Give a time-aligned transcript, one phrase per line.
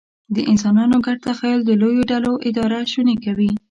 [0.35, 3.51] د انسانانو ګډ تخیل د لویو ډلو اداره شونې کوي.